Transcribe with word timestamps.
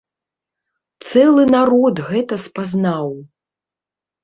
Цэлы 1.09 1.43
народ 1.57 1.95
гэта 2.09 2.41
спазнаў. 2.49 3.15